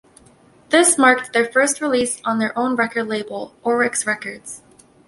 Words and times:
This 0.69 0.97
marked 0.97 1.31
their 1.31 1.45
first 1.45 1.79
release 1.79 2.19
on 2.25 2.39
their 2.39 2.57
own 2.57 2.75
record 2.75 3.03
label, 3.07 3.53
Orrexx 3.63 4.07
Records. 4.07 4.63